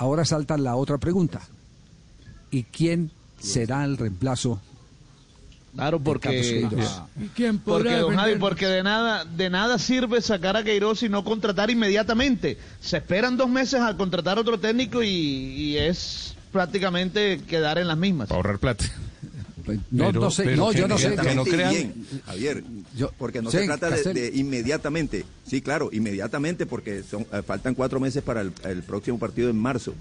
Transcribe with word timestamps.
Ahora 0.00 0.24
salta 0.24 0.56
la 0.56 0.76
otra 0.76 0.96
pregunta. 0.96 1.42
¿Y 2.50 2.62
quién 2.62 3.10
será 3.38 3.84
el 3.84 3.98
reemplazo? 3.98 4.58
Claro, 5.74 6.00
porque, 6.00 6.30
Queiroz? 6.30 7.02
porque, 7.66 7.96
don 7.96 8.16
Javi, 8.16 8.36
porque 8.36 8.66
de 8.66 8.82
nada, 8.82 9.26
de 9.26 9.50
nada 9.50 9.78
sirve 9.78 10.22
sacar 10.22 10.56
a 10.56 10.64
Queiroz 10.64 11.02
y 11.02 11.10
no 11.10 11.22
contratar 11.22 11.70
inmediatamente. 11.70 12.56
Se 12.80 12.96
esperan 12.96 13.36
dos 13.36 13.50
meses 13.50 13.82
a 13.82 13.94
contratar 13.98 14.38
otro 14.38 14.58
técnico 14.58 15.02
y, 15.02 15.08
y 15.10 15.76
es 15.76 16.34
prácticamente 16.50 17.42
quedar 17.46 17.76
en 17.76 17.86
las 17.86 17.98
mismas. 17.98 18.28
Para 18.28 18.38
ahorrar 18.38 18.58
plata. 18.58 18.86
No, 19.90 20.06
Pero- 20.08 20.20
no 20.20 20.30
sé, 20.30 20.44
pero 20.44 20.56
no, 20.56 20.72
yo 20.72 20.88
no 20.88 20.98
sé. 20.98 21.16
que 21.16 21.34
no 21.34 21.44
crean- 21.44 21.70
bien, 21.72 21.94
Javier, 22.26 22.64
Yo- 22.96 23.10
porque 23.18 23.42
no 23.42 23.50
sí, 23.50 23.58
se 23.58 23.64
trata 23.66 23.90
de, 23.90 24.32
inmediatamente. 24.34 25.24
Sí, 25.46 25.60
claro, 25.60 25.90
inmediatamente 25.92 26.66
porque 26.66 27.02
son, 27.02 27.26
eh, 27.32 27.42
faltan 27.46 27.74
cuatro 27.74 28.00
meses 28.00 28.22
para 28.22 28.40
el, 28.42 28.52
el 28.64 28.82
próximo 28.82 29.18
partido 29.18 29.50
en 29.50 29.56
marzo, 29.58 29.94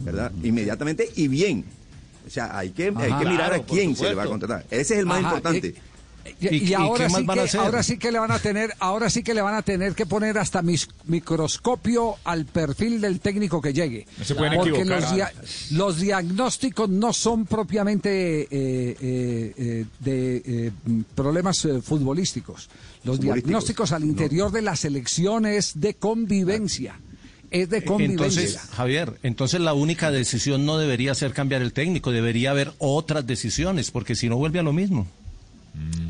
¿verdad? 0.00 0.32
Inmediatamente 0.42 1.08
y 1.16 1.28
bien. 1.28 1.64
O 2.26 2.30
sea, 2.30 2.58
hay 2.58 2.70
que, 2.70 2.92
hay 2.94 3.12
que 3.12 3.24
mirar 3.24 3.48
Claro, 3.48 3.54
a 3.62 3.64
quién 3.66 3.96
se 3.96 4.04
le 4.04 4.14
va 4.14 4.24
a 4.24 4.26
contratar. 4.26 4.66
Ese 4.70 4.94
es 4.94 5.00
el 5.00 5.06
más 5.06 5.18
Ajá, 5.18 5.28
importante. 5.28 5.68
eh, 5.68 5.74
Y, 6.40 6.46
¿Y- 6.54 6.58
y 6.64 6.68
y 6.70 6.74
ahora, 6.74 7.08
sí 7.08 7.14
van 7.24 7.30
a 7.30 7.34
que, 7.34 7.40
hacer? 7.48 7.60
ahora 7.60 7.82
sí 7.82 7.98
que 7.98 8.12
le 8.12 8.18
van 8.18 8.30
a 8.32 8.38
tener, 8.38 8.74
ahora 8.78 9.10
sí 9.10 9.22
que 9.22 9.34
le 9.34 9.42
van 9.42 9.54
a 9.54 9.62
tener 9.62 9.94
que 9.94 10.06
poner 10.06 10.38
hasta 10.38 10.62
mis, 10.62 10.88
microscopio 11.06 12.16
al 12.24 12.44
perfil 12.46 13.00
del 13.00 13.20
técnico 13.20 13.60
que 13.60 13.72
llegue. 13.72 14.06
No 14.18 14.24
se 14.24 14.34
pueden 14.34 14.54
Porque 14.56 14.70
equivocar. 14.70 15.00
los, 15.02 15.14
dia- 15.14 15.32
los 15.72 16.00
diagnósticos 16.00 16.88
no 16.88 17.12
son 17.12 17.46
propiamente 17.46 18.42
eh, 18.42 18.48
eh, 18.50 19.54
eh, 19.56 19.84
de 20.00 20.42
eh, 20.44 20.70
problemas 21.14 21.64
eh, 21.64 21.80
futbolísticos. 21.82 22.68
Los 23.04 23.20
diagnósticos 23.20 23.92
al 23.92 24.02
no. 24.02 24.08
interior 24.08 24.50
de 24.50 24.62
la 24.62 24.76
selección 24.76 25.46
es 25.46 25.80
de 25.80 25.94
convivencia. 25.94 26.98
Es 27.50 27.70
de 27.70 27.82
convivencia. 27.82 28.42
Entonces, 28.42 28.58
Javier, 28.72 29.18
entonces 29.22 29.60
la 29.60 29.72
única 29.72 30.10
decisión 30.10 30.66
no 30.66 30.76
debería 30.76 31.14
ser 31.14 31.32
cambiar 31.32 31.62
el 31.62 31.72
técnico, 31.72 32.10
debería 32.10 32.50
haber 32.50 32.72
otras 32.78 33.26
decisiones, 33.26 33.90
porque 33.90 34.14
si 34.16 34.28
no 34.28 34.36
vuelve 34.36 34.58
a 34.58 34.62
lo 34.62 34.74
mismo. 34.74 35.06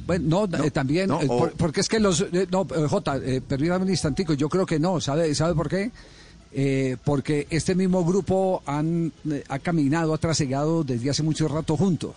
Bueno, 0.09 0.48
no, 0.51 0.64
eh, 0.64 0.70
también, 0.73 1.09
no, 1.09 1.20
eh, 1.23 1.27
por- 1.27 1.53
porque 1.53 1.81
es 1.83 1.89
que 1.89 2.01
los... 2.01 2.23
eh, 2.23 2.48
no, 2.51 2.67
Jota, 2.89 3.20
permítame 3.47 3.84
un 3.84 3.91
instantico, 3.91 4.33
yo 4.33 4.48
creo 4.48 4.67
que 4.67 4.81
no, 4.81 5.01
¿sabe, 5.01 5.33
¿sabe 5.37 5.55
por 5.55 5.69
qué? 5.69 5.91
Eh, 6.51 6.97
porque 7.05 7.47
este 7.51 7.75
mismo 7.75 8.03
grupo 8.05 8.62
han, 8.64 9.12
ha 9.48 9.59
caminado, 9.59 10.14
ha 10.14 10.19
trasegado 10.19 10.83
desde 10.83 11.11
hace 11.11 11.23
mucho 11.23 11.47
rato 11.47 11.77
juntos. 11.77 12.14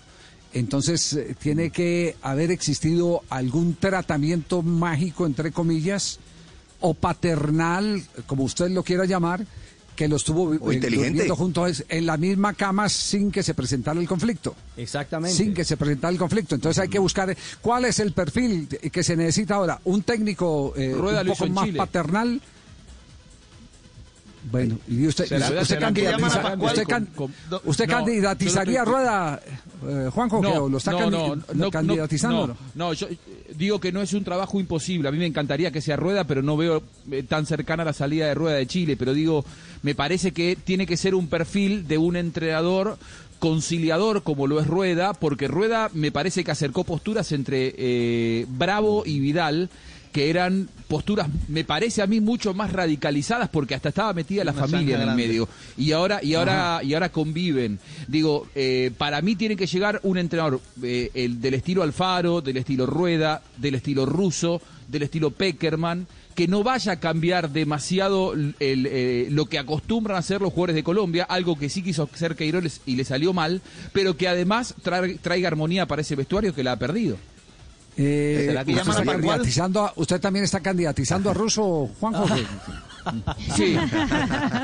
Entonces, 0.54 1.18
tiene 1.40 1.70
que 1.70 2.16
haber 2.22 2.50
existido 2.52 3.22
algún 3.30 3.76
tratamiento 3.76 4.62
mágico, 4.62 5.26
entre 5.26 5.52
comillas, 5.52 6.20
o 6.80 6.94
paternal, 6.94 8.02
como 8.26 8.44
usted 8.44 8.70
lo 8.72 8.84
quiera 8.84 9.06
llamar, 9.06 9.46
que 9.96 10.08
los 10.08 10.24
tuvo 10.24 10.44
O 10.60 10.72
eh, 10.72 11.30
juntos 11.36 11.84
en 11.90 12.06
la 12.06 12.18
misma 12.18 12.54
cama 12.54 12.90
sin 12.90 13.32
que 13.32 13.44
se 13.44 13.54
presentara 13.54 14.00
el 14.00 14.08
conflicto 14.08 14.56
Exactamente. 14.78 15.36
sin 15.38 15.54
que 15.54 15.64
se 15.64 15.78
presentara 15.78 16.12
el 16.12 16.18
conflicto. 16.18 16.56
Entonces 16.56 16.82
hay 16.82 16.90
que 16.90 17.00
buscar 17.00 17.36
cuál 17.62 17.86
es 17.86 18.00
el 18.00 18.14
perfil 18.14 18.68
que 18.68 19.04
se 19.04 19.16
necesita 19.16 19.56
ahora. 19.56 19.80
Un 19.86 20.04
técnico 20.04 20.74
eh, 20.76 20.94
Rueda 20.98 21.22
un 21.22 21.28
poco 21.28 21.48
más 21.48 21.66
Chile. 21.66 21.78
paternal. 21.78 22.42
Bueno, 24.52 24.78
y 24.88 25.08
usted, 25.08 25.26
¿Será- 25.26 25.48
usted, 25.62 25.80
no, 27.88 27.94
candidatizaría 27.98 28.82
a 28.82 28.86
no 28.86 28.92
Rueda, 28.92 29.42
eh, 29.88 30.10
Juanjo, 30.14 30.42
que 30.42 30.48
lo 30.72 30.78
está 30.78 30.92
candi- 30.94 31.44
lo 31.54 31.72
candidatizando. 31.72 32.48
No, 32.48 32.58
no, 32.76 32.94
yo 32.94 33.08
eh, 33.08 33.18
digo 33.56 33.80
que 33.80 33.92
no 33.92 34.02
es 34.02 34.14
un 34.14 34.24
trabajo 34.24 34.60
imposible. 34.60 35.08
A 35.08 35.12
mí 35.12 35.18
me 35.18 35.26
encantaría 35.26 35.72
que 35.72 35.82
sea 35.82 35.96
Rueda, 35.96 36.26
pero 36.26 36.42
no 36.42 36.58
veo 36.58 36.84
eh, 37.12 37.24
tan 37.24 37.46
cercana 37.46 37.86
la 37.86 37.94
salida 37.94 38.28
de 38.28 38.34
Rueda 38.36 38.58
de 38.58 38.68
Chile. 38.68 38.98
Pero 38.98 39.14
digo, 39.14 39.46
me 39.84 39.96
parece 39.96 40.32
que 40.34 40.58
tiene 40.62 40.86
que 40.86 40.98
ser 40.98 41.16
un 41.16 41.28
perfil 41.28 41.88
de 41.88 41.98
un 41.98 42.16
entrenador 42.16 42.98
conciliador 43.40 44.22
como 44.22 44.46
lo 44.48 44.60
es 44.60 44.68
Rueda, 44.68 45.14
porque 45.14 45.48
Rueda 45.48 45.90
me 45.94 46.12
parece 46.12 46.44
que 46.44 46.52
acercó 46.52 46.84
posturas 46.84 47.32
entre 47.32 47.74
eh, 47.78 48.46
Bravo 48.50 49.04
y 49.06 49.20
Vidal 49.20 49.70
que 50.12 50.30
eran 50.30 50.68
posturas, 50.88 51.28
me 51.48 51.64
parece 51.64 52.02
a 52.02 52.08
mí, 52.08 52.20
mucho 52.20 52.54
más 52.54 52.74
radicalizadas 52.74 53.48
porque 53.50 53.76
hasta 53.76 53.90
estaba 53.90 54.12
metida 54.14 54.44
la 54.44 54.52
Una 54.52 54.62
familia 54.68 54.96
en 54.96 55.02
el 55.02 55.08
grande. 55.08 55.28
medio. 55.28 55.48
Y 55.78 55.94
ahora 55.94 56.20
y 56.22 56.34
ahora 56.34 56.82
y 56.84 56.94
ahora 56.94 57.10
conviven. 57.10 57.80
Digo 58.08 58.48
eh, 58.56 58.92
para 58.98 59.22
mí 59.22 59.36
tiene 59.36 59.56
que 59.56 59.68
llegar 59.68 60.00
un 60.04 60.18
entrenador 60.18 60.60
eh, 60.84 61.10
el 61.14 61.40
del 61.40 61.54
estilo 61.54 61.82
Alfaro 61.84 62.42
del 62.42 62.58
estilo 62.58 62.86
Rueda 62.86 63.42
del 63.58 63.76
estilo 63.76 64.06
Russo 64.06 64.62
del 64.88 65.04
estilo 65.04 65.32
Peckerman 65.32 66.08
que 66.36 66.48
no 66.48 66.64
vaya 66.64 66.94
a 66.94 67.00
cambiar 67.00 67.50
demasiado 67.52 68.34
el, 68.34 68.56
eh, 68.60 69.28
lo 69.32 69.46
que 69.46 69.60
acostumbran 69.60 70.16
a 70.18 70.20
hacer 70.20 70.42
los 70.42 70.52
jugadores 70.52 70.76
de 70.76 70.84
Colombia 70.84 71.24
algo 71.24 71.58
que 71.58 71.70
sí 71.70 71.82
quiso 71.82 72.10
hacer 72.14 72.36
Queiroz 72.36 72.82
y 72.86 72.96
le 72.98 73.06
salió 73.06 73.32
mal 73.34 73.62
pero 73.94 74.18
que 74.18 74.28
además 74.28 74.76
tra- 74.84 75.18
traiga 75.22 75.48
armonía 75.48 75.86
para 75.86 76.02
ese 76.02 76.16
vestuario 76.18 76.54
que 76.54 76.64
la 76.64 76.74
ha 76.74 76.80
perdido 76.80 77.18
Eh, 77.98 78.46
¿Será 78.48 78.64
que 78.66 78.72
usted, 78.74 78.90
está 78.90 79.04
candidatizando 79.06 79.82
a- 79.86 79.94
usted 79.98 80.20
también 80.22 80.46
está 80.46 80.60
candidatizando 80.62 81.30
a 81.30 81.34
Russo, 81.34 81.90
Juanjo. 82.00 82.26
sí 83.56 83.76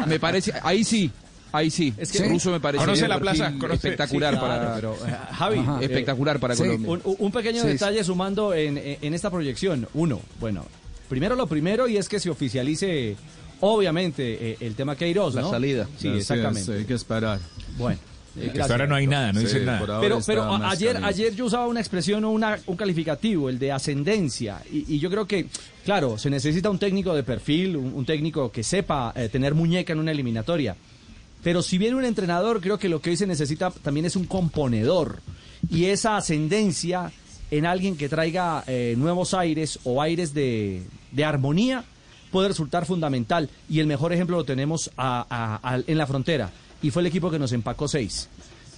me 0.07 0.19
parece 0.19 0.53
ahí 0.63 0.83
sí 0.83 1.11
Ahí 1.51 1.71
sí, 1.71 1.93
Es 1.97 2.11
que- 2.11 2.19
que 2.23 2.27
Russo 2.27 2.51
me 2.51 2.59
parece 2.59 2.83
Conoce 2.83 3.07
la 3.07 3.19
plaza, 3.19 3.51
conoce- 3.53 3.75
espectacular 3.75 4.33
Sí, 4.33 4.39
para 4.39 4.59
claro, 4.59 4.75
pero, 4.75 4.93
eh, 5.07 5.17
Javi, 5.31 5.59
Ajá. 5.59 5.77
eh, 5.81 5.85
espectacular 5.85 6.39
para 6.41 6.55
sí. 6.55 6.63
Colombia. 6.63 6.91
Un, 6.91 7.01
un 7.19 7.31
pequeño 7.31 7.61
Sí, 7.61 7.67
detalle 7.69 8.03
sumando 8.03 8.53
en, 8.53 8.77
en 8.77 9.13
esta 9.13 9.31
proyección. 9.31 9.87
Uno, 9.93 10.19
bueno, 10.41 10.65
primero 11.07 11.35
lo 11.37 11.47
primero 11.47 11.87
y 11.87 11.95
es 11.95 12.09
que 12.09 12.19
se 12.19 12.29
oficialice, 12.29 13.15
obviamente, 13.61 14.51
eh, 14.51 14.57
el 14.59 14.75
tema 14.75 14.97
Queiroz, 14.97 15.35
La 15.35 15.41
¿no? 15.43 15.49
salida. 15.49 15.87
Sí, 15.97 16.09
exactamente. 16.09 16.73
hay 16.73 16.83
que 16.85 16.95
esperar. 16.95 17.39
Bueno. 17.77 17.97
Eh, 18.39 18.51
Hasta 18.59 18.73
ahora 18.73 18.87
no 18.87 18.95
hay 18.95 19.07
nada, 19.07 19.33
no 19.33 19.39
Sí, 19.41 19.45
dicen 19.47 19.65
nada. 19.65 19.99
Pero, 19.99 20.19
pero 20.25 20.55
ayer, 20.65 20.93
caliente. 20.93 21.07
ayer 21.09 21.35
yo 21.35 21.45
usaba 21.45 21.67
una 21.67 21.79
expresión 21.79 22.23
o 22.25 22.31
una, 22.31 22.59
un 22.67 22.75
calificativo, 22.75 23.49
el 23.49 23.59
de 23.59 23.71
ascendencia. 23.71 24.61
Y, 24.71 24.95
y 24.95 24.99
yo 24.99 25.09
creo 25.09 25.25
que, 25.27 25.47
claro, 25.85 26.17
se 26.17 26.29
necesita 26.29 26.69
un 26.69 26.79
técnico 26.79 27.13
de 27.15 27.23
perfil, 27.23 27.75
un, 27.77 27.93
un 27.93 28.05
técnico 28.05 28.51
que 28.51 28.63
sepa 28.63 29.13
eh, 29.15 29.29
tener 29.29 29.53
muñeca 29.55 29.93
en 29.93 29.99
una 29.99 30.11
eliminatoria. 30.11 30.75
Pero 31.43 31.61
si 31.61 31.77
viene 31.77 31.95
un 31.95 32.05
entrenador, 32.05 32.61
creo 32.61 32.77
que 32.79 32.89
lo 32.89 32.99
que 33.01 33.11
hoy 33.11 33.17
se 33.17 33.27
necesita 33.27 33.69
también 33.71 34.05
es 34.05 34.15
un 34.15 34.25
componedor. 34.25 35.21
Y 35.69 35.85
esa 35.85 36.17
ascendencia 36.17 37.11
en 37.51 37.65
alguien 37.65 37.95
que 37.95 38.09
traiga 38.09 38.63
eh, 38.67 38.95
nuevos 38.97 39.33
aires 39.33 39.79
o 39.83 40.01
aires 40.01 40.33
de, 40.33 40.83
de 41.11 41.25
armonía 41.25 41.83
puede 42.31 42.49
resultar 42.49 42.85
fundamental. 42.85 43.49
Y 43.69 43.79
el 43.79 43.87
mejor 43.87 44.11
ejemplo 44.13 44.35
lo 44.37 44.43
tenemos 44.43 44.91
a- 44.97 45.25
a- 45.29 45.75
a- 45.75 45.81
en 45.87 45.97
la 45.97 46.05
frontera. 46.07 46.49
Y 46.81 46.91
fue 46.91 47.01
el 47.01 47.07
equipo 47.07 47.29
que 47.31 47.39
nos 47.39 47.51
empacó 47.51 47.87
seis. 47.87 48.29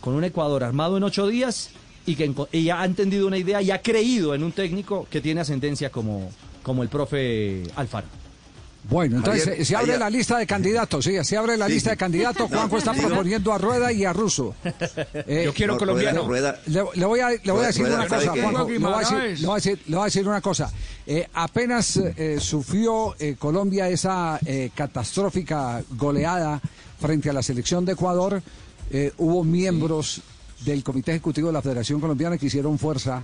Con 0.02 0.14
un 0.14 0.24
Ecuador 0.24 0.64
armado 0.64 0.98
en 0.98 1.04
ocho 1.04 1.28
días 1.28 1.70
y 2.06 2.16
que 2.16 2.32
y 2.54 2.70
ha 2.70 2.86
entendido 2.86 3.28
una 3.28 3.38
idea 3.38 3.62
y 3.62 3.72
ha 3.72 3.82
creído 3.82 4.34
en 4.34 4.44
un 4.44 4.52
técnico 4.54 5.06
que 5.12 5.20
tiene 5.22 5.42
ascendencia 5.42 5.90
como, 5.92 6.32
como 6.64 6.82
el 6.84 6.90
profe 6.90 7.64
Alfaro. 7.76 8.08
Bueno, 8.90 9.18
entonces 9.18 9.44
Javier, 9.46 9.66
se 9.66 9.76
abre 9.76 9.92
allá- 9.92 10.00
la 10.00 10.10
lista 10.10 10.38
de 10.38 10.48
candidatos, 10.48 11.04
sí, 11.04 11.14
se 11.24 11.36
abre 11.36 11.58
la 11.58 11.68
Sí, 11.68 11.74
lista 11.74 11.90
sí. 11.90 11.94
de 11.94 11.98
candidatos. 11.98 12.50
Juanjo 12.50 12.78
está 12.78 12.94
proponiendo 12.94 13.52
a 13.54 13.58
Rueda 13.58 13.92
y 13.92 14.06
a 14.06 14.14
Russo. 14.14 14.56
Eh, 15.28 15.42
Yo 15.46 15.54
quiero 15.54 15.74
No, 15.74 15.80
colombiano. 15.80 16.26
Rueda- 16.26 16.58
Le, 16.68 16.84
le 16.96 17.06
voy 17.06 17.20
a, 17.20 17.30
le 17.30 17.52
voy 17.52 17.64
a 17.66 17.68
decir 17.68 17.82
Rueda, 17.84 17.98
una 18.00 18.10
¿sabe 18.10 18.26
cosa? 18.28 18.42
Juanjo, 18.42 18.70
le 18.70 18.80
voy 18.80 18.94
a 18.94 19.00
decir, 19.00 19.18
Guimaraes. 19.18 19.40
le 19.42 19.46
voy 19.48 19.54
a 19.54 19.58
decir- 19.58 19.80
le 19.86 19.96
voy 19.96 20.02
a 20.02 20.06
decir 20.06 20.28
una 20.28 20.42
cosa. 20.42 20.72
Eh, 21.06 21.28
apenas 21.34 21.98
eh, 21.98 22.38
sufrió 22.40 23.16
eh, 23.20 23.36
Colombia 23.38 23.90
esa 23.90 24.40
eh, 24.46 24.72
catastrófica 24.74 25.84
goleada 25.92 26.62
frente 27.00 27.30
a 27.30 27.34
la 27.34 27.42
selección 27.44 27.86
de 27.86 27.94
Ecuador, 27.94 28.42
eh, 28.92 29.12
hubo 29.18 29.44
miembros 29.44 30.22
del 30.66 30.84
Comité 30.84 31.12
Ejecutivo 31.12 31.48
de 31.48 31.54
la 31.54 31.62
Federación 31.62 32.00
Colombiana 32.02 32.38
que 32.38 32.48
hicieron 32.48 32.78
fuerza 32.78 33.24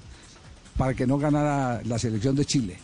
para 0.77 0.93
que 0.93 1.05
no 1.07 1.17
ganara 1.17 1.81
la 1.85 1.99
selección 1.99 2.35
de 2.35 2.45
Chile. 2.45 2.77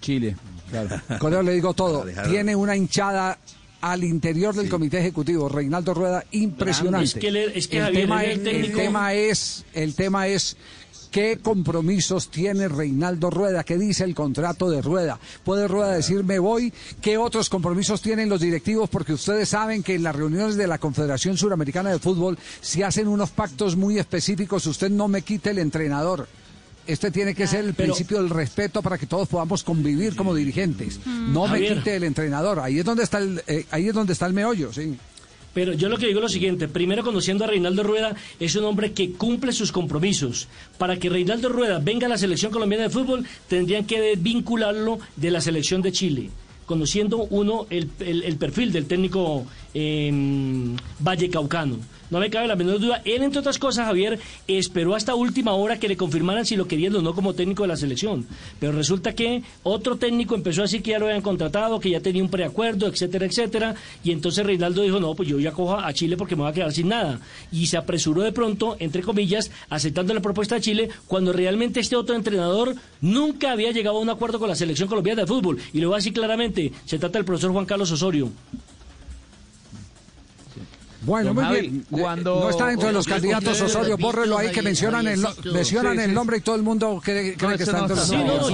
Chile, 0.00 0.36
claro. 0.70 1.00
Con 1.18 1.32
eso 1.32 1.42
le 1.42 1.52
digo 1.52 1.74
todo. 1.74 2.04
Tiene 2.28 2.54
una 2.54 2.76
hinchada 2.76 3.38
al 3.80 4.04
interior 4.04 4.54
del 4.54 4.68
comité 4.68 4.98
ejecutivo, 4.98 5.48
Reinaldo 5.48 5.94
Rueda, 5.94 6.24
impresionante. 6.32 7.04
Es 7.06 7.14
que 7.14 7.28
él- 7.28 7.36
es 7.54 7.68
que 7.68 7.78
el, 7.78 7.96
es, 7.96 8.72
tema 8.74 9.14
es, 9.14 9.64
el 9.74 9.94
tema 9.94 10.26
es 10.28 10.56
¿Qué 11.10 11.38
compromisos 11.42 12.28
tiene 12.28 12.68
Reinaldo 12.68 13.30
Rueda? 13.30 13.64
¿Qué 13.64 13.78
dice 13.78 14.04
el 14.04 14.14
contrato 14.14 14.68
de 14.70 14.82
Rueda? 14.82 15.18
¿Puede 15.44 15.68
Rueda 15.68 15.92
decir 15.92 16.24
me 16.24 16.38
voy? 16.38 16.72
¿Qué 17.00 17.18
otros 17.18 17.48
compromisos 17.48 18.02
tienen 18.02 18.28
los 18.28 18.40
directivos? 18.40 18.90
Porque 18.90 19.14
ustedes 19.14 19.48
saben 19.48 19.82
que 19.82 19.94
en 19.94 20.02
las 20.02 20.14
reuniones 20.14 20.56
de 20.56 20.66
la 20.66 20.78
Confederación 20.78 21.36
Suramericana 21.36 21.90
de 21.90 21.98
Fútbol 21.98 22.38
se 22.60 22.84
hacen 22.84 23.08
unos 23.08 23.30
pactos 23.30 23.76
muy 23.76 23.98
específicos. 23.98 24.66
Usted 24.66 24.90
no 24.90 25.08
me 25.08 25.22
quite 25.22 25.50
el 25.50 25.58
entrenador. 25.58 26.28
Este 26.86 27.10
tiene 27.10 27.34
que 27.34 27.46
ser 27.46 27.64
el 27.64 27.74
principio 27.74 28.18
del 28.18 28.30
respeto 28.30 28.80
para 28.80 28.96
que 28.96 29.06
todos 29.06 29.28
podamos 29.28 29.64
convivir 29.64 30.14
como 30.14 30.34
dirigentes. 30.34 31.00
No 31.04 31.48
me 31.48 31.60
quite 31.60 31.96
el 31.96 32.04
entrenador. 32.04 32.60
Ahí 32.60 32.78
es 32.78 32.84
donde 32.84 33.02
está 33.02 33.18
el, 33.18 33.42
eh, 33.46 33.66
ahí 33.70 33.88
es 33.88 33.94
donde 33.94 34.12
está 34.12 34.26
el 34.26 34.32
meollo, 34.32 34.72
sí. 34.72 34.96
Pero 35.56 35.72
yo 35.72 35.88
lo 35.88 35.96
que 35.96 36.06
digo 36.06 36.18
es 36.18 36.22
lo 36.22 36.28
siguiente, 36.28 36.68
primero 36.68 37.02
conociendo 37.02 37.44
a 37.44 37.46
Reinaldo 37.46 37.82
Rueda, 37.82 38.14
es 38.38 38.54
un 38.56 38.64
hombre 38.64 38.92
que 38.92 39.12
cumple 39.12 39.52
sus 39.52 39.72
compromisos. 39.72 40.48
Para 40.76 40.98
que 40.98 41.08
Reinaldo 41.08 41.48
Rueda 41.48 41.78
venga 41.78 42.04
a 42.04 42.10
la 42.10 42.18
selección 42.18 42.52
colombiana 42.52 42.84
de 42.84 42.90
fútbol, 42.90 43.24
tendrían 43.48 43.86
que 43.86 44.16
vincularlo 44.18 44.98
de 45.16 45.30
la 45.30 45.40
selección 45.40 45.80
de 45.80 45.92
Chile, 45.92 46.28
conociendo 46.66 47.26
uno 47.30 47.66
el, 47.70 47.86
perfil 48.36 48.70
del 48.70 48.84
técnico 48.84 49.46
eh, 49.72 50.12
Vallecaucano. 50.98 51.78
No 52.10 52.20
me 52.20 52.30
cabe 52.30 52.46
la 52.46 52.56
menor 52.56 52.80
duda. 52.80 53.02
Él, 53.04 53.22
entre 53.22 53.40
otras 53.40 53.58
cosas, 53.58 53.86
Javier, 53.86 54.18
esperó 54.46 54.94
hasta 54.94 55.14
última 55.14 55.52
hora 55.52 55.78
que 55.78 55.88
le 55.88 55.96
confirmaran 55.96 56.46
si 56.46 56.56
lo 56.56 56.68
querían 56.68 56.94
o 56.96 57.02
no 57.02 57.14
como 57.14 57.34
técnico 57.34 57.62
de 57.62 57.68
la 57.68 57.76
selección. 57.76 58.26
Pero 58.60 58.72
resulta 58.72 59.14
que 59.14 59.42
otro 59.62 59.96
técnico 59.96 60.34
empezó 60.34 60.60
a 60.60 60.64
decir 60.64 60.82
que 60.82 60.92
ya 60.92 60.98
lo 60.98 61.06
habían 61.06 61.22
contratado, 61.22 61.80
que 61.80 61.90
ya 61.90 62.00
tenía 62.00 62.22
un 62.22 62.30
preacuerdo, 62.30 62.86
etcétera, 62.86 63.26
etcétera. 63.26 63.74
Y 64.04 64.12
entonces 64.12 64.46
Reinaldo 64.46 64.82
dijo, 64.82 65.00
no, 65.00 65.14
pues 65.14 65.28
yo 65.28 65.40
ya 65.40 65.52
cojo 65.52 65.78
a 65.78 65.92
Chile 65.92 66.16
porque 66.16 66.36
me 66.36 66.42
voy 66.42 66.50
a 66.50 66.54
quedar 66.54 66.72
sin 66.72 66.88
nada. 66.88 67.20
Y 67.50 67.66
se 67.66 67.76
apresuró 67.76 68.22
de 68.22 68.32
pronto, 68.32 68.76
entre 68.78 69.02
comillas, 69.02 69.50
aceptando 69.68 70.14
la 70.14 70.20
propuesta 70.20 70.56
de 70.56 70.60
Chile, 70.60 70.88
cuando 71.06 71.32
realmente 71.32 71.80
este 71.80 71.96
otro 71.96 72.14
entrenador 72.14 72.74
nunca 73.00 73.52
había 73.52 73.72
llegado 73.72 73.98
a 73.98 74.00
un 74.00 74.10
acuerdo 74.10 74.38
con 74.38 74.48
la 74.48 74.56
selección 74.56 74.88
colombiana 74.88 75.22
de 75.22 75.26
fútbol. 75.26 75.58
Y 75.72 75.80
lo 75.80 75.88
voy 75.88 75.96
a 75.96 75.98
decir 75.98 76.12
claramente, 76.12 76.72
se 76.84 76.98
trata 76.98 77.18
del 77.18 77.24
profesor 77.24 77.52
Juan 77.52 77.66
Carlos 77.66 77.90
Osorio. 77.90 78.30
Bueno, 81.06 81.26
Don 81.28 81.36
muy 81.36 81.44
Javi, 81.44 81.60
bien. 81.60 81.86
cuando- 81.90 82.40
No 82.40 82.50
está 82.50 82.66
dentro 82.66 82.88
de 82.88 82.92
los 82.92 83.06
candidatos 83.06 83.60
Osorio, 83.60 83.96
bórrelo 83.96 84.36
ahí 84.36 84.50
que 84.50 84.60
mencionan 84.60 85.06
el, 85.06 85.24
mencionan 85.52 85.96
Sí, 85.96 86.02
el 86.02 86.08
sí. 86.10 86.14
nombre 86.14 86.36
y 86.38 86.40
todo 86.40 86.56
el 86.56 86.62
mundo 86.62 87.00
cree, 87.02 87.34
cree 87.36 87.50
No, 87.52 87.56
que 87.56 87.62
está 87.62 87.76
dentro 87.78 87.94
de 87.94 88.00
los 88.00 88.10
candidatos. 88.10 88.52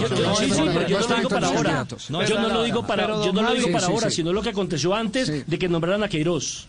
sí, 2.04 2.12
No, 2.12 2.22
yo 2.24 2.38
no 2.38 2.48
lo 2.48 2.62
digo 2.62 2.86
para 2.86 3.04
ahora. 3.04 3.24
yo 3.24 3.32
no 3.32 3.32
lo 3.32 3.32
digo 3.32 3.32
para, 3.32 3.32
yo 3.32 3.32
no 3.32 3.42
lo 3.42 3.54
digo 3.54 3.72
para 3.72 3.86
ahora, 3.86 4.10
sino 4.10 4.32
lo 4.32 4.42
que 4.42 4.50
aconteció 4.50 4.94
antes 4.94 5.46
de 5.46 5.58
que 5.58 5.68
nombraran 5.68 6.02
a 6.04 6.08
Queiroz. 6.08 6.68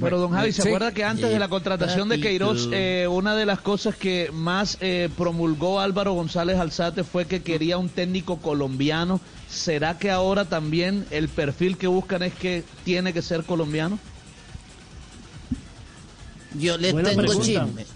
Pero 0.00 0.20
don 0.20 0.30
Javi, 0.30 0.52
¿se 0.52 0.62
Sí. 0.62 0.68
acuerda 0.68 0.94
que 0.94 1.02
antes 1.02 1.28
de 1.28 1.38
la 1.40 1.48
contratación 1.48 2.08
de 2.08 2.20
Queiroz, 2.20 2.68
eh, 2.70 3.08
una 3.10 3.34
de 3.34 3.44
las 3.44 3.60
cosas 3.60 3.96
que 3.96 4.30
más 4.32 4.78
eh, 4.80 5.08
promulgó 5.18 5.80
Álvaro 5.80 6.12
González 6.12 6.58
Alzate 6.60 7.02
fue 7.02 7.24
que 7.26 7.42
quería 7.42 7.76
un 7.76 7.88
técnico 7.88 8.36
colombiano? 8.36 9.20
¿Será 9.48 9.98
que 9.98 10.12
ahora 10.12 10.44
también 10.44 11.04
el 11.10 11.28
perfil 11.28 11.76
que 11.76 11.88
buscan 11.88 12.22
es 12.22 12.32
que 12.34 12.62
tiene 12.84 13.12
que 13.12 13.20
ser 13.22 13.42
colombiano? 13.42 13.98
Yo 16.58 16.76
les 16.78 16.92
Buena 16.92 17.10
tengo 17.10 17.22
pregunta. 17.22 17.46
chisme. 17.46 17.86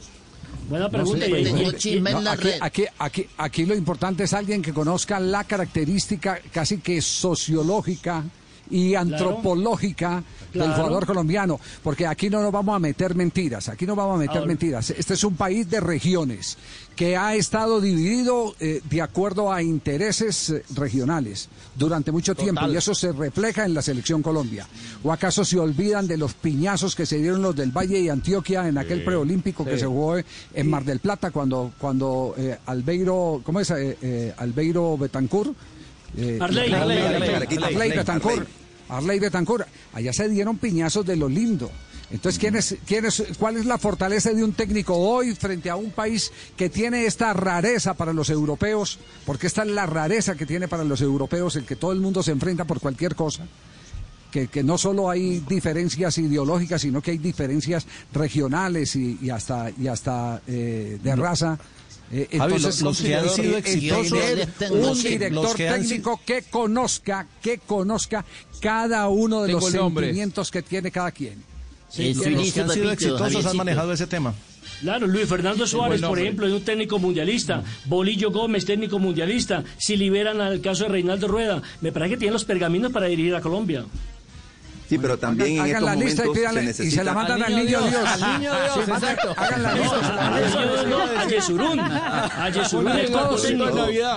Buena 0.68 0.84
No, 0.86 0.90
pregunta. 0.90 1.26
y- 1.26 1.44
tengo 1.44 1.72
chisme 1.72 2.10
en 2.10 2.16
No, 2.16 2.22
la 2.22 2.32
aquí, 2.32 2.44
red. 2.44 2.58
aquí, 2.60 2.84
aquí, 2.98 3.26
aquí 3.36 3.66
lo 3.66 3.74
importante 3.74 4.24
es 4.24 4.32
alguien 4.32 4.62
que 4.62 4.72
conozca 4.72 5.20
la 5.20 5.44
característica 5.44 6.38
casi 6.52 6.78
que 6.78 7.02
sociológica 7.02 8.24
y 8.70 8.94
antropológica 8.94 10.22
del 10.52 10.62
Claro. 10.62 10.74
jugador 10.74 11.06
colombiano, 11.06 11.58
porque 11.82 12.06
aquí 12.06 12.30
no 12.30 12.40
nos 12.40 12.52
vamos 12.52 12.76
a 12.76 12.78
meter 12.78 13.14
mentiras, 13.16 13.68
aquí 13.68 13.86
no 13.86 13.96
vamos 13.96 14.16
a 14.16 14.18
meter 14.18 14.36
Ahora. 14.36 14.46
mentiras. 14.46 14.90
Este 14.90 15.14
es 15.14 15.24
un 15.24 15.34
país 15.34 15.68
de 15.68 15.80
regiones 15.80 16.56
que 16.94 17.16
ha 17.16 17.34
estado 17.34 17.80
dividido 17.80 18.54
eh, 18.60 18.80
de 18.88 19.02
acuerdo 19.02 19.52
a 19.52 19.62
intereses 19.62 20.50
eh, 20.50 20.62
regionales 20.76 21.48
durante 21.74 22.12
mucho 22.12 22.36
tiempo 22.36 22.68
y 22.68 22.76
eso 22.76 22.94
se 22.94 23.10
refleja 23.10 23.64
en 23.64 23.74
la 23.74 23.82
selección 23.82 24.22
Colombia. 24.22 24.68
¿O 25.02 25.10
acaso 25.12 25.44
se 25.44 25.58
olvidan 25.58 26.06
de 26.06 26.16
los 26.16 26.34
piñazos 26.34 26.94
que 26.94 27.04
se 27.04 27.16
dieron 27.18 27.42
los 27.42 27.56
del 27.56 27.72
Valle 27.72 27.98
y 27.98 28.08
Antioquia 28.08 28.68
en 28.68 28.78
aquel 28.78 29.02
preolímpico 29.04 29.64
que 29.64 29.76
se 29.76 29.86
jugó 29.86 30.16
en 30.18 30.70
Mar 30.70 30.84
del 30.84 31.00
Plata 31.00 31.32
cuando 31.32 31.72
cuando 31.78 32.34
eh, 32.38 32.56
Albeiro, 32.66 33.40
¿cómo 33.44 33.58
es? 33.58 33.70
Eh, 33.72 34.32
Albeiro 34.36 34.96
Betancourt. 34.96 35.52
Eh, 36.16 36.38
Arley, 36.40 36.72
Arley, 36.72 36.98
Arley, 36.98 36.98
Arley, 36.98 37.34
Arley, 37.34 37.56
Arley 37.56 37.74
Arley, 37.74 37.90
Betancourt. 37.90 38.36
Arley. 38.38 38.48
Arley 38.88 39.18
Betancourt. 39.20 39.66
Allá 39.92 40.12
se 40.12 40.28
dieron 40.28 40.58
piñazos 40.58 41.04
de 41.06 41.16
lo 41.16 41.28
lindo. 41.28 41.70
Entonces, 42.10 42.38
¿quién 42.38 42.54
es, 42.54 42.76
quién 42.86 43.06
es, 43.06 43.24
¿cuál 43.38 43.56
es 43.56 43.64
la 43.64 43.78
fortaleza 43.78 44.32
de 44.32 44.44
un 44.44 44.52
técnico 44.52 44.94
hoy 44.94 45.34
frente 45.34 45.70
a 45.70 45.76
un 45.76 45.90
país 45.90 46.30
que 46.56 46.68
tiene 46.68 47.06
esta 47.06 47.32
rareza 47.32 47.94
para 47.94 48.12
los 48.12 48.30
europeos? 48.30 48.98
Porque 49.24 49.46
esta 49.46 49.62
es 49.62 49.70
la 49.70 49.86
rareza 49.86 50.34
que 50.36 50.46
tiene 50.46 50.68
para 50.68 50.84
los 50.84 51.00
europeos, 51.00 51.56
el 51.56 51.64
que 51.64 51.76
todo 51.76 51.92
el 51.92 52.00
mundo 52.00 52.22
se 52.22 52.30
enfrenta 52.30 52.66
por 52.66 52.78
cualquier 52.78 53.14
cosa. 53.14 53.46
Que, 54.30 54.48
que 54.48 54.62
no 54.62 54.78
solo 54.78 55.08
hay 55.08 55.40
diferencias 55.48 56.18
ideológicas, 56.18 56.82
sino 56.82 57.00
que 57.00 57.12
hay 57.12 57.18
diferencias 57.18 57.86
regionales 58.12 58.96
y, 58.96 59.18
y 59.22 59.30
hasta, 59.30 59.70
y 59.70 59.86
hasta 59.86 60.42
eh, 60.46 60.98
de 61.02 61.16
raza. 61.16 61.58
Eh, 62.12 62.28
Javi, 62.30 62.54
entonces, 62.54 62.82
los- 62.82 62.82
los 62.82 63.00
que 63.00 63.14
han 63.16 63.28
sido 63.30 63.56
eh, 63.56 63.62
exitosos- 63.64 64.70
un 64.70 65.02
director 65.02 65.56
técnico 65.56 66.20
que 66.24 66.42
conozca, 66.42 67.26
que 67.42 67.58
conozca 67.58 68.24
cada 68.60 69.08
uno 69.08 69.42
de 69.42 69.48
Tengo 69.48 69.60
los 69.60 69.70
sentimientos 69.70 70.50
que 70.50 70.62
tiene 70.62 70.90
cada 70.90 71.10
quien. 71.10 71.42
Sí, 71.88 72.12
Los, 72.14 72.24
que 72.52 72.60
han 72.60 72.70
sido 72.70 72.90
exitosos 72.90 73.46
han 73.46 73.56
manejado 73.56 73.92
ese 73.92 74.06
tema. 74.06 74.34
Claro, 74.80 75.06
Luis 75.06 75.28
Fernando 75.28 75.66
Suárez, 75.66 76.00
por 76.02 76.18
ejemplo, 76.18 76.46
es 76.46 76.52
un 76.52 76.62
técnico 76.62 76.98
mundialista. 76.98 77.62
Bolillo 77.86 78.30
Gómez, 78.32 78.64
técnico 78.66 78.98
mundialista. 78.98 79.62
Si 79.78 79.96
liberan 79.96 80.40
al 80.40 80.60
caso 80.60 80.84
de 80.84 80.90
Reinaldo 80.90 81.28
Rueda, 81.28 81.62
me 81.80 81.92
parece 81.92 82.12
que 82.14 82.16
tienen 82.18 82.32
los 82.34 82.44
pergaminos 82.44 82.92
para 82.92 83.06
dirigir 83.06 83.34
a 83.34 83.40
Colombia. 83.40 83.84
Sí, 84.88 84.98
pero 84.98 85.16
también 85.18 85.60
hagan, 85.60 85.70
en 85.70 85.76
hagan 85.76 85.82
estos 85.82 85.86
la 85.98 86.04
lista 86.04 86.22
y, 86.22 86.26
momentos 86.26 86.52
pídanle- 86.52 86.72
se 86.74 86.84
y 86.84 86.90
se 86.90 87.04
la 87.04 87.14
mandan 87.14 87.42
al 87.42 87.54
Al 87.54 87.56
niño 87.56 87.68
Dios. 87.80 87.90
Dios, 87.90 88.04
al 88.06 88.20
niño 88.20 88.50
Dios, 88.52 88.74
Sí, 88.84 88.90
exacto. 88.90 89.34
Hagan 89.36 89.62
la 89.62 89.74
No, 89.74 89.82
lista. 89.82 91.23
Yesurún. 91.34 91.80
A 91.80 92.50
Yesurún. 92.50 92.92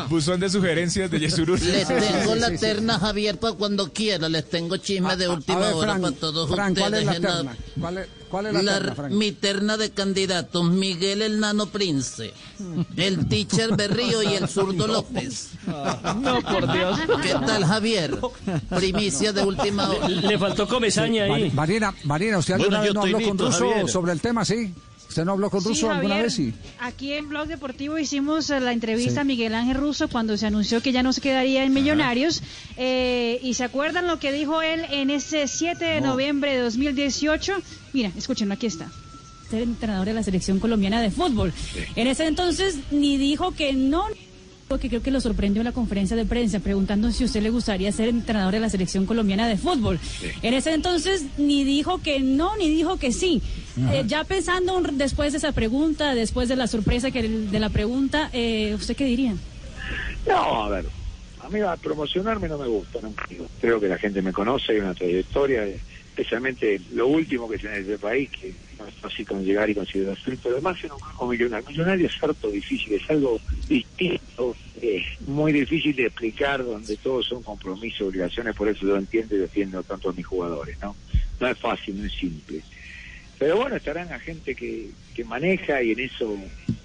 Buzón 0.09 0.39
de 0.39 0.49
sugerencias 0.49 1.09
de 1.11 1.19
Yesurún. 1.19 1.59
Les 1.59 1.87
tengo 1.87 2.35
la 2.35 2.51
terna, 2.57 2.99
Javier, 2.99 3.37
para 3.39 3.53
cuando 3.53 3.91
quiera. 3.91 4.29
Les 4.29 4.49
tengo 4.49 4.77
chisme 4.77 5.15
de 5.17 5.27
última 5.29 5.59
ver, 5.59 5.73
hora 5.73 5.97
para 5.99 6.15
todos 6.15 6.49
ustedes. 6.49 6.79
¿cuál 6.79 6.93
es 6.93 7.05
la 7.05 7.13
terna? 7.13 7.57
¿Cuál 7.79 7.97
es, 7.99 8.07
cuál 8.29 8.45
es 8.47 8.53
la, 8.53 8.61
La- 8.63 8.73
terna, 8.73 8.95
Fran? 8.95 9.17
mi 9.17 9.31
terna 9.31 9.77
de 9.77 9.91
candidatos, 9.91 10.65
Miguel 10.69 11.21
el 11.21 11.39
Nano 11.39 11.67
Prince, 11.67 12.33
el 12.95 13.27
teacher 13.27 13.75
Berrío 13.75 14.23
y 14.23 14.33
el 14.35 14.47
zurdo 14.47 14.87
López. 14.87 15.49
No, 15.67 16.41
por 16.41 16.71
Dios. 16.71 16.99
¿Qué 17.21 17.33
tal, 17.45 17.65
Javier? 17.65 18.17
Primicia 18.69 19.33
de 19.33 19.43
última 19.43 19.89
hora. 19.89 20.07
Le 20.09 20.37
faltó 20.37 20.67
comezaña 20.67 21.23
ahí. 21.23 21.29
Mari- 21.29 21.51
Marina, 21.51 21.93
Marina, 22.03 22.37
¿usted 22.37 22.53
alguna 22.55 22.79
Bueno, 22.79 22.81
vez 22.81 22.87
yo 22.87 22.93
no 22.93 23.01
habló 23.01 23.37
con 23.37 23.51
Javier. 23.51 23.89
sobre 23.89 24.11
el 24.13 24.21
tema, 24.21 24.45
sí? 24.45 24.73
¿Usted 25.09 25.25
no 25.25 25.31
habló 25.33 25.49
con 25.49 25.61
Sí, 25.61 25.69
Russo 25.69 25.89
alguna 25.91 26.17
vez? 26.21 26.33
Sí. 26.33 26.53
Aquí 26.79 27.13
en 27.13 27.29
Blog 27.29 27.47
Deportivo 27.47 27.97
hicimos 27.97 28.49
eh, 28.49 28.59
la 28.59 28.71
entrevista 28.73 29.13
Sí. 29.13 29.19
a 29.19 29.23
Miguel 29.23 29.55
Ángel 29.55 29.77
Russo 29.77 30.07
cuando 30.09 30.37
se 30.37 30.45
anunció 30.45 30.81
que 30.81 30.91
ya 30.91 31.01
no 31.03 31.13
se 31.13 31.21
quedaría 31.21 31.63
en 31.63 31.73
Millonarios. 31.73 32.41
Eh, 32.75 33.39
¿Y 33.41 33.53
se 33.55 33.63
acuerdan 33.63 34.07
lo 34.07 34.19
que 34.19 34.31
dijo 34.31 34.61
él 34.61 34.81
en 34.91 35.09
ese 35.09 35.47
7 35.47 35.83
de 35.83 36.01
noviembre 36.01 36.53
de 36.55 36.59
2018? 36.61 37.53
Mira, 37.93 38.11
escúchenlo, 38.17 38.53
aquí 38.53 38.67
está. 38.67 38.89
ser 39.49 39.61
entrenador 39.61 40.05
de 40.07 40.13
la 40.13 40.23
selección 40.23 40.59
colombiana 40.59 41.01
de 41.01 41.09
fútbol. 41.09 41.53
En 41.95 42.07
ese 42.07 42.27
entonces 42.27 42.75
ni 42.91 43.17
dijo 43.17 43.51
que 43.55 43.71
no, 43.73 44.03
porque 44.67 44.89
creo 44.89 45.01
que 45.01 45.11
lo 45.11 45.21
sorprendió 45.21 45.61
en 45.61 45.65
la 45.65 45.71
conferencia 45.71 46.15
de 46.17 46.25
prensa 46.25 46.59
preguntando 46.59 47.11
si 47.11 47.23
usted 47.23 47.41
le 47.41 47.49
gustaría 47.49 47.91
ser 47.91 48.09
entrenador 48.09 48.53
de 48.53 48.59
la 48.59 48.69
selección 48.69 49.05
colombiana 49.05 49.47
de 49.47 49.57
fútbol. 49.57 49.99
En 50.41 50.53
ese 50.53 50.73
entonces 50.73 51.25
ni 51.37 51.63
dijo 51.63 52.01
que 52.01 52.19
no, 52.19 52.55
ni 52.57 52.69
dijo 52.69 52.97
que 52.97 53.11
sí. 53.11 53.41
Eh, 53.93 54.03
ya 54.07 54.23
pensando 54.23 54.75
un- 54.77 54.97
después 54.97 55.31
de 55.31 55.37
esa 55.37 55.51
pregunta, 55.53 56.15
después 56.15 56.49
de 56.49 56.55
la 56.57 56.67
sorpresa 56.67 57.11
que 57.11 57.23
de 57.27 57.59
la 57.59 57.69
pregunta, 57.69 58.29
eh, 58.33 58.73
¿usted 58.75 58.95
qué 58.95 59.05
diría? 59.05 59.35
No, 60.27 60.63
a 60.65 60.69
ver, 60.69 60.85
a 61.41 61.49
mí 61.49 61.61
a 61.61 61.75
promocionarme 61.77 62.49
no 62.49 62.57
me 62.57 62.67
gusta, 62.67 62.99
no 63.01 63.13
digo. 63.29 63.45
creo 63.61 63.79
que 63.79 63.87
la 63.87 63.97
gente 63.97 64.21
me 64.21 64.33
conoce, 64.33 64.73
hay 64.73 64.79
una 64.79 64.93
trayectoria, 64.93 65.63
especialmente 66.09 66.81
lo 66.93 67.07
último 67.07 67.47
que 67.47 67.57
tiene 67.57 67.77
este 67.79 67.97
país, 67.97 68.29
que 68.31 68.53
no 68.77 68.87
es 68.87 68.93
fácil 68.95 69.25
con 69.27 69.43
llegar 69.43 69.69
y 69.69 69.75
conseguir 69.75 70.07
los 70.07 70.19
pero 70.23 70.55
además 70.55 70.83
en 70.83 70.91
un 70.91 70.99
grupo 70.99 71.27
millonario. 71.27 71.69
Millonario 71.69 72.07
es 72.07 72.23
harto 72.23 72.49
difícil, 72.49 72.93
es 72.93 73.09
algo 73.09 73.39
distinto, 73.67 74.55
eh, 74.81 75.03
muy 75.25 75.51
difícil 75.51 75.95
de 75.95 76.05
explicar, 76.05 76.63
donde 76.63 76.95
todos 76.97 77.25
son 77.25 77.43
compromisos, 77.43 78.07
obligaciones, 78.07 78.55
por 78.55 78.67
eso 78.67 78.85
lo 78.85 78.97
entiendo 78.97 79.35
y 79.35 79.39
defiendo 79.39 79.83
tanto 79.83 80.09
a 80.09 80.13
mis 80.13 80.25
jugadores, 80.25 80.77
¿no? 80.81 80.95
No 81.39 81.47
es 81.47 81.57
fácil, 81.57 81.99
no 81.99 82.05
es 82.05 82.13
simple. 82.13 82.61
Pero 83.39 83.57
bueno, 83.57 83.75
estarán 83.75 84.11
a 84.11 84.19
gente 84.19 84.55
que, 84.55 84.89
que 85.13 85.23
maneja 85.23 85.81
y 85.83 85.91
en 85.91 85.99
eso 85.99 86.35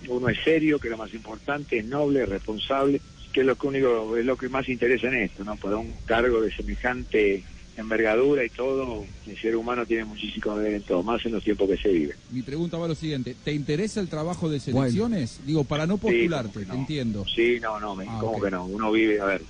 uno 0.08 0.28
es 0.28 0.38
serio, 0.44 0.78
que 0.78 0.90
lo 0.90 0.99
más 0.99 1.14
importante 1.14 1.78
es 1.78 1.84
noble, 1.84 2.26
responsable, 2.26 3.00
que 3.32 3.40
es 3.40 3.46
lo 3.46 3.56
que 3.56 3.66
único, 3.66 4.16
es 4.16 4.25
lo 4.25 4.37
que 4.37 4.49
más 4.49 4.68
interesa 4.68 5.08
en 5.08 5.14
esto, 5.14 5.44
¿no? 5.44 5.56
Para 5.56 5.76
un 5.76 5.92
cargo 6.04 6.40
de 6.42 6.52
semejante 6.52 7.42
envergadura 7.76 8.45
y 8.45 8.50
todo, 8.50 9.05
el 9.26 9.38
ser 9.38 9.57
humano 9.57 9.87
tiene 9.87 10.05
muchísimo 10.05 10.55
que 10.55 10.61
ver 10.61 10.75
en 10.75 10.83
todo, 10.83 11.02
más 11.02 11.25
en 11.25 11.33
los 11.33 11.43
tiempos 11.43 11.69
que 11.69 11.76
se 11.79 11.88
vive. 11.88 12.14
Mi 12.31 12.43
pregunta 12.43 12.76
va 12.76 12.85
a 12.85 12.88
lo 12.88 12.95
siguiente, 12.95 13.35
¿te 13.45 13.52
interesa 13.52 14.00
el 14.00 14.09
trabajo 14.09 14.49
de 14.50 14.61
selecciones? 14.61 15.41
Digo, 15.47 15.64
para 15.64 15.87
no 15.87 15.97
postularte, 15.99 16.64
te 16.67 16.73
entiendo. 16.75 17.25
Sí, 17.35 17.59
no, 17.61 17.81
no, 17.81 17.95
me, 17.97 18.05
Ah, 18.09 18.19
¿cómo 18.21 18.33
ok. 18.38 18.45
que 18.45 18.50
no? 18.50 18.67
Uno 18.67 18.93
vive, 18.93 19.21
a 19.21 19.25
ver, 19.25 19.43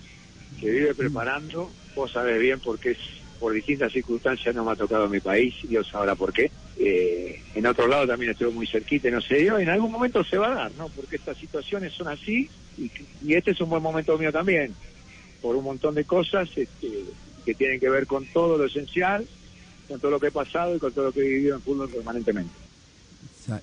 se 0.60 0.70
vive 0.70 0.94
preparando, 0.94 1.70
vos 1.96 2.12
sabés 2.12 2.40
bien 2.40 2.60
porque 2.60 2.92
es 2.92 2.98
por 3.40 3.52
distintas 3.52 3.92
circunstancias 3.92 4.54
no 4.54 4.64
me 4.64 4.70
ha 4.70 4.76
tocado 4.76 5.06
en 5.06 5.10
mi 5.10 5.18
país, 5.18 5.52
Dios 5.64 5.88
sabrá 5.88 6.14
por 6.14 6.32
qué. 6.32 6.48
Eh, 6.78 7.42
en 7.56 7.66
otro 7.66 7.88
lado 7.88 8.06
también 8.06 8.30
estuve 8.30 8.50
muy 8.52 8.68
cerquita 8.68 9.08
y 9.08 9.10
no 9.10 9.20
se 9.20 9.34
dio, 9.38 9.58
en 9.58 9.68
algún 9.68 9.90
momento 9.90 10.22
se 10.22 10.38
va 10.38 10.52
a 10.52 10.54
dar, 10.54 10.72
¿no? 10.78 10.88
Porque 10.90 11.16
estas 11.16 11.36
situaciones 11.38 11.92
son 11.92 12.06
así 12.06 12.48
y, 12.78 12.88
y 13.26 13.34
este 13.34 13.50
es 13.50 13.60
un 13.60 13.68
buen 13.68 13.82
momento 13.82 14.16
mío 14.16 14.30
también, 14.30 14.72
por 15.40 15.56
un 15.56 15.64
montón 15.64 15.96
de 15.96 16.04
cosas 16.04 16.48
este, 16.54 16.88
que 17.44 17.54
tienen 17.54 17.80
que 17.80 17.88
ver 17.90 18.06
con 18.06 18.24
todo 18.32 18.56
lo 18.58 18.64
esencial, 18.66 19.26
con 19.88 20.00
todo 20.00 20.10
lo 20.12 20.20
que 20.20 20.28
he 20.28 20.30
pasado 20.30 20.74
y 20.76 20.78
con 20.78 20.92
todo 20.92 21.06
lo 21.06 21.12
que 21.12 21.20
he 21.20 21.28
vivido 21.28 21.56
en 21.56 21.62
fútbol 21.62 21.88
permanentemente. 21.90 22.52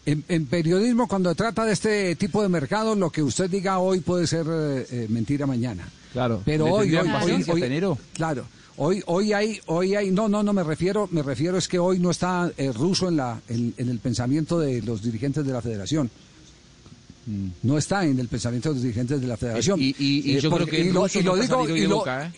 En, 0.06 0.24
en 0.28 0.46
periodismo, 0.46 1.08
cuando 1.08 1.34
trata 1.36 1.64
de 1.66 1.72
este 1.72 2.16
tipo 2.18 2.42
de 2.44 2.50
mercado, 2.50 2.96
lo 2.96 3.10
que 3.10 3.24
usted 3.24 3.50
diga 3.50 3.80
hoy 3.80 4.02
puede 4.02 4.28
ser 4.28 4.46
eh, 4.50 4.86
eh, 4.92 5.06
mentira 5.10 5.48
mañana. 5.48 5.88
Claro. 6.12 6.42
Pero 6.44 6.66
¿Le 6.66 6.72
hoy, 6.72 6.96
hoy, 6.96 7.08
hoy, 7.24 7.46
hoy- 7.48 7.64
enero? 7.64 7.98
claro. 8.14 8.46
Hoy, 8.82 9.04
hoy 9.08 9.34
hay, 9.34 9.60
hoy 9.66 9.94
hay, 9.96 10.10
no, 10.10 10.30
no, 10.30 10.42
no 10.42 10.54
me 10.54 10.64
refiero, 10.64 11.08
me 11.12 11.22
refiero 11.22 11.58
es 11.58 11.68
que 11.68 11.78
hoy 11.80 12.00
no 12.00 12.12
está 12.12 12.50
el 12.56 12.74
ruso 12.74 13.10
en 13.10 13.18
la, 13.18 13.40
en, 13.50 13.74
en 13.78 13.90
el 13.90 14.00
pensamiento 14.00 14.58
de 14.60 14.82
los 14.82 15.02
dirigentes 15.04 15.46
de 15.46 15.52
la 15.52 15.62
Federación. 15.62 16.10
No 17.62 17.78
está 17.78 18.06
en 18.06 18.18
el 18.20 18.28
pensamiento 18.28 18.70
de 18.70 18.76
los 18.76 18.84
dirigentes 18.84 19.22
de 19.22 19.28
la 19.28 19.38
Federación. 19.38 19.80
Mm. 19.80 19.84
Y- 19.84 19.96
y- 20.00 20.32
y 20.32 20.38
Eh, 20.38 20.42
yo 20.42 20.50
creo 20.50 20.66
que 20.66 20.80
y 20.80 20.92
lo, 20.92 21.08
y 21.14 21.22
lo 21.22 21.36
digo, 21.36 21.70
y 21.70 21.82
de 21.82 21.88
lo- 21.88 21.98
Boca, 21.98 22.28
¿eh? 22.28 22.32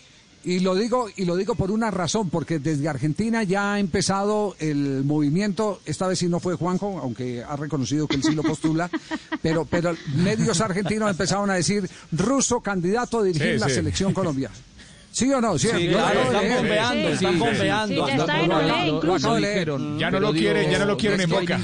Y 0.44 0.58
lo 0.60 0.74
digo 0.74 1.08
y 1.16 1.24
lo 1.24 1.36
digo 1.36 1.54
por 1.54 1.70
una 1.70 1.90
razón, 1.90 2.28
porque 2.30 2.58
desde 2.58 2.88
Argentina 2.88 3.42
ya 3.44 3.74
ha 3.74 3.78
empezado 3.80 4.56
el 4.58 5.04
movimiento. 5.04 5.80
Esta 5.86 6.06
vez 6.08 6.18
sí 6.18 6.28
no 6.28 6.40
fue 6.40 6.54
Juanjo, 6.56 6.98
aunque 6.98 7.42
ha 7.44 7.56
reconocido 7.56 8.06
que 8.08 8.16
él 8.16 8.22
sí 8.24 8.34
lo 8.34 8.42
postula, 8.42 8.90
pero 9.42 9.64
pero 9.64 9.94
medios 10.16 10.60
argentinos 10.60 11.10
empezaron 11.10 11.48
a 11.50 11.54
decir 11.54 11.88
ruso 12.12 12.60
candidato 12.60 13.20
a 13.20 13.22
dirigir 13.24 13.54
Sí, 13.54 13.58
la 13.60 13.68
sí. 13.68 13.74
selección 13.74 14.12
colombiana. 14.12 14.54
¿Sí 15.12 15.30
o 15.32 15.40
no? 15.42 15.58
Sí, 15.58 15.68
claro, 15.90 16.22
están 16.22 16.48
bombeando, 16.48 17.08
Sí, 17.08 17.14
están 17.14 17.38
bombeando. 17.38 18.06
Sí, 18.06 18.12
ya 18.12 18.16
está 18.16 18.40
en. 18.40 18.52
Olé, 18.52 18.88
incluso. 18.88 19.28
no 19.28 20.20
lo 20.20 20.32
quieren, 20.32 20.70
ya 20.70 20.78
no 20.78 20.86
lo 20.86 20.96
quieren 20.96 21.20
en 21.20 21.30
Boca. 21.30 21.60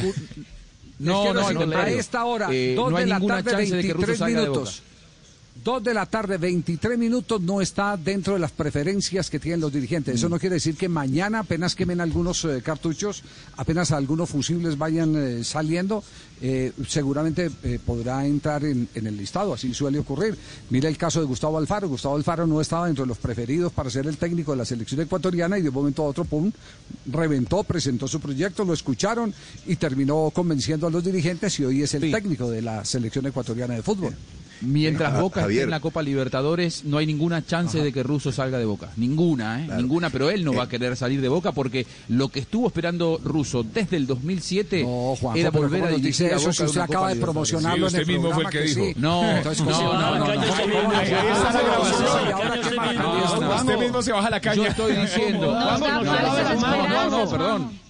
No, 0.99 1.33
no, 1.33 1.47
a 1.79 1.89
esta 1.91 2.25
hora, 2.25 2.49
Eh, 2.53 2.75
dos 2.75 2.91
no 2.91 2.97
hay 2.97 3.05
de 3.05 3.11
la 3.11 3.19
ninguna 3.19 3.43
tarde, 3.43 3.51
chance 3.69 3.77
de 3.77 3.83
que 3.83 3.93
Russo 3.93 4.07
23 4.07 4.19
salga 4.19 4.41
de 4.41 4.49
Boca. 4.49 4.59
minutos. 4.61 4.83
Dos 5.65 5.83
de 5.83 5.93
la 5.93 6.07
tarde, 6.07 6.39
23 6.39 6.97
minutos, 6.97 7.41
no 7.41 7.61
está 7.61 7.97
dentro 7.97 8.35
de 8.35 8.39
las 8.39 8.53
preferencias 8.53 9.29
que 9.29 9.41
tienen 9.41 9.61
los 9.61 9.73
dirigentes. 9.73 10.15
Mm. 10.15 10.17
Eso 10.17 10.29
no 10.29 10.39
quiere 10.39 10.55
decir 10.55 10.77
que 10.77 10.89
mañana 10.89 11.41
apenas 11.41 11.75
quemen 11.75 12.01
algunos 12.01 12.45
eh, 12.45 12.63
cartuchos, 12.63 13.25
apenas 13.57 13.91
algunos 13.91 14.31
fusibles 14.31 14.79
vayan 14.79 15.17
eh, 15.17 15.45
saliendo, 15.45 16.05
eh, 16.41 16.73
seguramente 16.87 17.51
eh, 17.65 17.81
podrá 17.85 18.25
entrar 18.25 18.65
en, 18.65 18.89
en 18.95 19.07
el 19.09 19.17
listado, 19.17 19.53
así 19.53 19.75
suele 19.75 19.99
ocurrir. 19.99 20.39
Mira 20.71 20.89
el 20.89 20.97
caso 20.97 21.21
de 21.21 21.27
Gustavo 21.27 21.59
Alfaro. 21.59 21.89
Gustavo 21.89 22.15
Alfaro 22.15 22.47
no 22.47 22.61
estaba 22.61 22.87
dentro 22.87 23.05
de 23.05 23.09
los 23.09 23.19
preferidos 23.19 23.73
para 23.73 23.91
ser 23.91 24.07
el 24.07 24.17
técnico 24.17 24.53
de 24.53 24.59
la 24.59 24.65
selección 24.65 25.01
ecuatoriana 25.01 25.59
y 25.59 25.63
de 25.63 25.71
un 25.71 25.75
momento 25.75 26.05
a 26.05 26.07
otro, 26.07 26.25
pum, 26.25 26.53
reventó, 27.07 27.65
presentó 27.65 28.07
su 28.07 28.21
proyecto, 28.21 28.65
lo 28.65 28.75
escucharon 28.75 29.35
y 29.67 29.75
terminó 29.75 30.31
convenciendo 30.33 30.87
a 30.87 30.91
los 30.91 31.03
dirigentes 31.05 31.59
y 31.59 31.65
hoy 31.65 31.83
es 31.83 31.95
el 31.95 32.13
técnico 32.13 32.49
de 32.49 32.63
la 32.63 32.85
selección 32.85 33.27
ecuatoriana 33.27 33.75
de 33.75 33.83
fútbol. 33.83 34.15
Mientras 34.61 35.21
Boca 35.21 35.43
esté 35.43 35.63
en 35.63 35.71
la 35.71 35.81
Copa 35.81 36.03
Libertadores, 36.03 36.85
no 36.85 36.99
hay 36.99 37.07
ninguna 37.07 37.45
chance 37.45 37.81
de 37.83 37.93
que 37.93 38.03
Russo 38.03 38.33
salga 38.33 38.59
de 38.59 38.65
Boca. 38.65 38.91
Ninguna, 38.97 39.65
¿eh? 39.65 39.69
Ninguna, 39.77 40.11
pero 40.11 40.31
él 40.31 40.45
no 40.45 40.53
va 40.55 40.65
a 40.65 40.69
querer 40.69 40.97
salir 40.97 41.21
de 41.21 41.29
Boca 41.29 41.53
porque 41.53 41.87
lo 42.09 42.29
que 42.29 42.41
estuvo 42.41 42.67
esperando 42.67 43.21
Russo 43.23 43.63
desde 43.63 43.97
el 43.97 44.07
2007 44.07 44.83
No, 44.83 45.15
Juanjo, 45.17 45.39
era 45.39 45.51
volver 45.51 45.81
¿cómo 45.81 45.93
a 45.95 45.97
dirigir 45.97 46.27
a 46.27 46.37
eso 46.37 46.41
Boca 46.41 46.53
si 46.53 46.63
en 46.63 46.69
usted 46.69 46.81
acaba 46.81 46.99
Copa 47.07 47.15
de 47.15 47.21
promocionarlo 47.21 47.91
Sí, 47.91 47.97
en 47.97 48.01
el 48.03 48.07
mismo 48.09 48.33
fue 48.33 48.45
el 48.45 48.51
que 48.51 48.59
que 48.59 48.65
dijo. 48.65 48.81
sí? 48.85 48.93
No, 48.97 49.31
Entonces, 49.31 49.65
no, 49.65 49.73
¿cómo 49.73 49.79
se- 49.79 49.85
no, 49.85 50.19
no, 50.19 50.35
no, 53.41 53.57
Usted 53.57 53.79
mismo 53.79 54.03
se 54.03 54.13
baja 54.13 54.31
la 54.31 54.41
caña. 54.41 54.57
Yo 54.57 54.67
estoy 54.67 54.97
diciendo. 54.97 55.53
No, 55.53 55.79
no, 55.79 57.11
no, 57.11 57.31
perdón. 57.31 57.88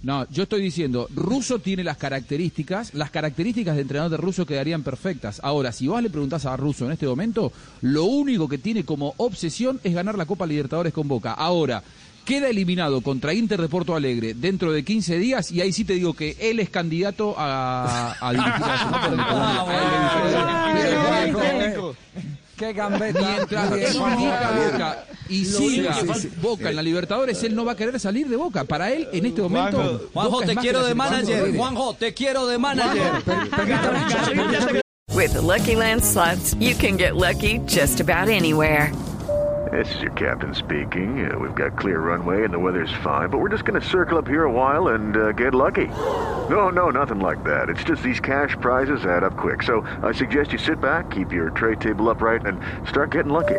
No, 0.00 0.28
yo 0.30 0.44
estoy 0.44 0.62
diciendo, 0.62 1.08
Russo 1.14 1.58
tiene 1.58 1.82
las 1.82 1.96
características, 1.96 2.94
las 2.94 3.10
características 3.10 3.74
de 3.74 3.82
entrenador 3.82 4.12
de 4.12 4.16
Russo 4.16 4.46
quedarían 4.46 4.84
perfectas. 4.84 5.40
Ahora, 5.42 5.72
si 5.72 5.88
vos 5.88 6.00
le 6.00 6.08
preguntás 6.08 6.46
a 6.46 6.56
Russo 6.56 6.86
en 6.86 6.92
este 6.92 7.06
momento, 7.06 7.52
lo 7.80 8.04
único 8.04 8.48
que 8.48 8.58
tiene 8.58 8.84
como 8.84 9.14
obsesión 9.16 9.80
es 9.82 9.94
ganar 9.94 10.16
la 10.16 10.26
Copa 10.26 10.46
Libertadores 10.46 10.92
con 10.92 11.08
Boca. 11.08 11.32
Ahora, 11.32 11.82
queda 12.24 12.48
eliminado 12.48 13.00
contra 13.00 13.34
Inter 13.34 13.60
de 13.60 13.68
Porto 13.68 13.96
Alegre 13.96 14.34
dentro 14.34 14.70
de 14.70 14.84
15 14.84 15.18
días 15.18 15.50
y 15.50 15.62
ahí 15.62 15.72
sí 15.72 15.84
te 15.84 15.94
digo 15.94 16.14
que 16.14 16.36
él 16.38 16.60
es 16.60 16.70
candidato 16.70 17.34
a, 17.36 18.14
a 18.20 18.32
dirigir 18.32 18.52
a 18.52 18.68
la 18.68 18.78
selección 18.78 19.20
ecuatoriana. 21.26 21.94
Qué 22.56 22.72
gambeta. 22.72 23.20
Mientras 23.20 23.70
Y 25.28 25.44
Lo 25.44 25.58
siga 25.58 25.90
único 25.90 26.00
que 26.00 26.06
falta- 26.20 26.40
Boca 26.40 26.70
en 26.70 26.76
la 26.76 26.82
Libertadores, 26.82 27.42
él 27.42 27.54
no 27.54 27.64
va 27.64 27.72
a 27.72 27.76
querer 27.76 27.98
salir 28.00 28.28
de 28.28 28.36
Boca. 28.36 28.64
Para 28.64 28.90
él, 28.90 29.08
en 29.12 29.26
este 29.26 29.42
momento, 29.42 30.08
Juanjo, 30.14 30.30
Boca 30.30 30.44
es 30.44 30.48
te 30.50 30.54
más 30.54 30.62
quiero 30.64 30.84
de 30.84 30.94
manager. 30.94 31.56
Juanjo, 31.56 31.94
te 31.94 32.14
quiero 32.14 32.46
de 32.46 32.58
manager. 32.58 33.22
With 35.14 35.32
the 35.32 35.42
Lucky 35.42 35.74
Land 35.74 36.02
slots, 36.04 36.54
you 36.60 36.74
can 36.74 36.96
get 36.96 37.16
lucky 37.16 37.58
just 37.66 38.00
about 38.00 38.28
anywhere. 38.28 38.92
This 39.72 39.94
is 39.96 40.00
your 40.00 40.12
captain 40.12 40.54
speaking. 40.54 41.30
Uh, 41.30 41.38
we've 41.38 41.54
got 41.54 41.76
clear 41.76 42.00
runway 42.00 42.44
and 42.44 42.54
the 42.54 42.58
weather's 42.58 42.92
fine, 43.04 43.28
but 43.28 43.38
we're 43.38 43.50
just 43.50 43.66
going 43.66 43.78
to 43.78 43.86
circle 43.86 44.16
up 44.16 44.26
here 44.26 44.44
a 44.44 44.50
while 44.50 44.88
and 44.94 45.14
uh, 45.16 45.32
get 45.32 45.54
lucky. 45.54 45.88
No, 46.48 46.70
no, 46.70 46.88
nothing 46.90 47.20
like 47.20 47.44
that. 47.44 47.68
It's 47.68 47.84
just 47.84 48.02
these 48.02 48.18
cash 48.20 48.56
prizes 48.62 49.04
add 49.04 49.24
up 49.24 49.36
quick. 49.36 49.62
So 49.62 49.84
I 50.02 50.12
suggest 50.12 50.52
you 50.52 50.58
sit 50.58 50.80
back, 50.80 51.10
keep 51.10 51.32
your 51.32 51.50
tray 51.50 51.74
table 51.76 52.08
upright, 52.08 52.46
and 52.46 52.58
start 52.88 53.10
getting 53.10 53.32
lucky. 53.32 53.58